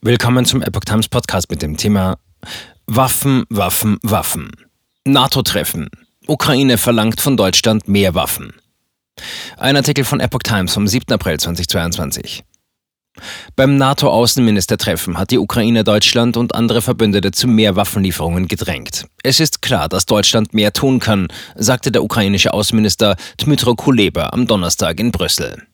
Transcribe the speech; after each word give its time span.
Willkommen 0.00 0.44
zum 0.44 0.62
Epoch 0.62 0.84
Times 0.84 1.08
Podcast 1.08 1.50
mit 1.50 1.60
dem 1.60 1.76
Thema 1.76 2.18
Waffen, 2.86 3.44
Waffen, 3.48 3.98
Waffen. 4.02 4.52
NATO-Treffen. 5.04 5.88
Ukraine 6.28 6.78
verlangt 6.78 7.20
von 7.20 7.36
Deutschland 7.36 7.88
mehr 7.88 8.14
Waffen. 8.14 8.52
Ein 9.56 9.74
Artikel 9.74 10.04
von 10.04 10.20
Epoch 10.20 10.44
Times 10.44 10.72
vom 10.72 10.86
7. 10.86 11.12
April 11.12 11.40
2022. 11.40 12.44
Beim 13.56 13.76
NATO-Außenministertreffen 13.76 15.18
hat 15.18 15.32
die 15.32 15.38
Ukraine 15.38 15.82
Deutschland 15.82 16.36
und 16.36 16.54
andere 16.54 16.80
Verbündete 16.80 17.32
zu 17.32 17.48
mehr 17.48 17.74
Waffenlieferungen 17.74 18.46
gedrängt. 18.46 19.06
Es 19.24 19.40
ist 19.40 19.62
klar, 19.62 19.88
dass 19.88 20.06
Deutschland 20.06 20.54
mehr 20.54 20.72
tun 20.72 21.00
kann, 21.00 21.26
sagte 21.56 21.90
der 21.90 22.04
ukrainische 22.04 22.54
Außenminister 22.54 23.16
Dmytro 23.42 23.74
Kuleba 23.74 24.28
am 24.28 24.46
Donnerstag 24.46 25.00
in 25.00 25.10
Brüssel. 25.10 25.66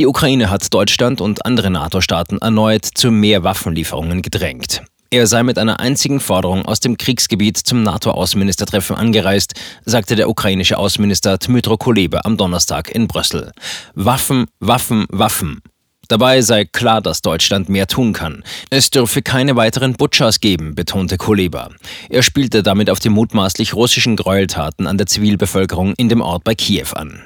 Die 0.00 0.06
Ukraine 0.06 0.48
hat 0.48 0.72
Deutschland 0.72 1.20
und 1.20 1.44
andere 1.44 1.68
NATO-Staaten 1.68 2.38
erneut 2.38 2.86
zu 2.86 3.10
mehr 3.10 3.44
Waffenlieferungen 3.44 4.22
gedrängt. 4.22 4.80
Er 5.10 5.26
sei 5.26 5.42
mit 5.42 5.58
einer 5.58 5.78
einzigen 5.78 6.20
Forderung 6.20 6.64
aus 6.64 6.80
dem 6.80 6.96
Kriegsgebiet 6.96 7.58
zum 7.58 7.82
NATO-Außenministertreffen 7.82 8.96
angereist, 8.96 9.60
sagte 9.84 10.16
der 10.16 10.30
ukrainische 10.30 10.78
Außenminister 10.78 11.36
Dmytro 11.36 11.76
Kuleba 11.76 12.22
am 12.24 12.38
Donnerstag 12.38 12.90
in 12.90 13.08
Brüssel. 13.08 13.52
Waffen, 13.92 14.46
Waffen, 14.58 15.04
Waffen. 15.10 15.60
Dabei 16.08 16.40
sei 16.40 16.64
klar, 16.64 17.02
dass 17.02 17.20
Deutschland 17.20 17.68
mehr 17.68 17.86
tun 17.86 18.14
kann. 18.14 18.42
Es 18.70 18.88
dürfe 18.88 19.20
keine 19.20 19.54
weiteren 19.56 19.92
Butchers 19.92 20.40
geben, 20.40 20.74
betonte 20.74 21.18
Kuleba. 21.18 21.68
Er 22.08 22.22
spielte 22.22 22.62
damit 22.62 22.88
auf 22.88 23.00
die 23.00 23.10
mutmaßlich 23.10 23.74
russischen 23.74 24.16
Gräueltaten 24.16 24.86
an 24.86 24.96
der 24.96 25.08
Zivilbevölkerung 25.08 25.92
in 25.98 26.08
dem 26.08 26.22
Ort 26.22 26.42
bei 26.44 26.54
Kiew 26.54 26.94
an. 26.94 27.22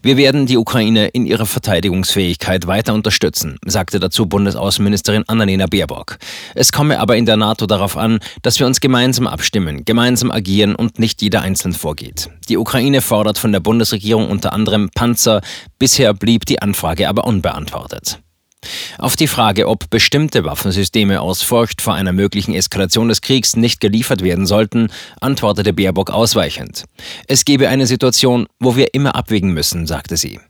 Wir 0.00 0.16
werden 0.16 0.46
die 0.46 0.56
Ukraine 0.56 1.08
in 1.08 1.26
ihrer 1.26 1.46
Verteidigungsfähigkeit 1.46 2.66
weiter 2.66 2.94
unterstützen, 2.94 3.58
sagte 3.66 3.98
dazu 3.98 4.26
Bundesaußenministerin 4.26 5.24
Annalena 5.26 5.66
Baerbock. 5.66 6.18
Es 6.54 6.70
komme 6.70 7.00
aber 7.00 7.16
in 7.16 7.26
der 7.26 7.36
NATO 7.36 7.66
darauf 7.66 7.96
an, 7.96 8.20
dass 8.42 8.60
wir 8.60 8.66
uns 8.66 8.80
gemeinsam 8.80 9.26
abstimmen, 9.26 9.84
gemeinsam 9.84 10.30
agieren 10.30 10.76
und 10.76 10.98
nicht 10.98 11.20
jeder 11.20 11.42
einzeln 11.42 11.72
vorgeht. 11.72 12.30
Die 12.48 12.56
Ukraine 12.56 13.00
fordert 13.00 13.38
von 13.38 13.50
der 13.50 13.60
Bundesregierung 13.60 14.30
unter 14.30 14.52
anderem 14.52 14.88
Panzer, 14.94 15.40
bisher 15.78 16.14
blieb 16.14 16.46
die 16.46 16.62
Anfrage 16.62 17.08
aber 17.08 17.24
unbeantwortet. 17.24 18.20
Auf 18.98 19.14
die 19.14 19.28
Frage, 19.28 19.68
ob 19.68 19.90
bestimmte 19.90 20.44
Waffensysteme 20.44 21.20
aus 21.20 21.42
Furcht 21.42 21.80
vor 21.80 21.94
einer 21.94 22.12
möglichen 22.12 22.54
Eskalation 22.54 23.08
des 23.08 23.20
Kriegs 23.20 23.56
nicht 23.56 23.80
geliefert 23.80 24.22
werden 24.22 24.46
sollten, 24.46 24.90
antwortete 25.20 25.72
Baerbock 25.72 26.10
ausweichend. 26.10 26.84
Es 27.26 27.44
gebe 27.44 27.68
eine 27.68 27.86
Situation, 27.86 28.48
wo 28.58 28.76
wir 28.76 28.94
immer 28.94 29.14
abwägen 29.14 29.52
müssen, 29.52 29.86
sagte 29.86 30.16
sie. 30.16 30.40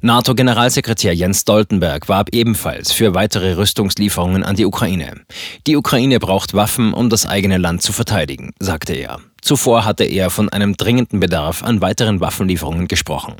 NATO-Generalsekretär 0.00 1.14
Jens 1.14 1.42
Stoltenberg 1.42 2.08
warb 2.08 2.30
ebenfalls 2.32 2.92
für 2.92 3.14
weitere 3.14 3.54
Rüstungslieferungen 3.54 4.42
an 4.42 4.56
die 4.56 4.66
Ukraine. 4.66 5.22
Die 5.66 5.76
Ukraine 5.76 6.18
braucht 6.18 6.54
Waffen, 6.54 6.92
um 6.92 7.08
das 7.08 7.26
eigene 7.26 7.58
Land 7.58 7.82
zu 7.82 7.92
verteidigen, 7.92 8.52
sagte 8.58 8.94
er. 8.94 9.20
Zuvor 9.40 9.84
hatte 9.84 10.04
er 10.04 10.30
von 10.30 10.48
einem 10.48 10.76
dringenden 10.76 11.20
Bedarf 11.20 11.62
an 11.62 11.80
weiteren 11.80 12.20
Waffenlieferungen 12.20 12.88
gesprochen. 12.88 13.34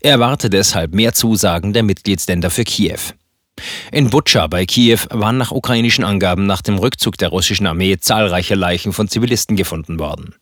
Er 0.00 0.12
erwarte 0.12 0.48
deshalb 0.48 0.94
mehr 0.94 1.12
Zusagen 1.12 1.72
der 1.72 1.82
Mitgliedsländer 1.82 2.50
für 2.50 2.64
Kiew. 2.64 3.00
In 3.92 4.10
Butscha 4.10 4.46
bei 4.46 4.66
Kiew 4.66 5.00
waren 5.10 5.38
nach 5.38 5.50
ukrainischen 5.50 6.04
Angaben 6.04 6.46
nach 6.46 6.62
dem 6.62 6.78
Rückzug 6.78 7.16
der 7.18 7.28
russischen 7.28 7.66
Armee 7.66 7.98
zahlreiche 7.98 8.54
Leichen 8.54 8.92
von 8.92 9.08
Zivilisten 9.08 9.56
gefunden 9.56 9.98
worden. 9.98 10.34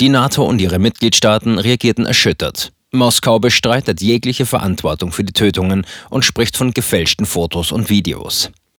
Die 0.00 0.08
NATO 0.08 0.44
und 0.44 0.60
ihre 0.60 0.78
Mitgliedstaaten 0.78 1.58
reagierten 1.58 2.06
erschüttert. 2.06 2.72
Moskau 2.92 3.38
bestreitet 3.38 4.02
jegliche 4.02 4.44
Verantwortung 4.44 5.12
für 5.12 5.24
die 5.24 5.32
Tötungen 5.32 5.86
und 6.10 6.24
spricht 6.24 6.56
von 6.56 6.74
gefälschten 6.74 7.24
Fotos 7.24 7.72
und 7.72 7.88
Videos. 7.88 8.50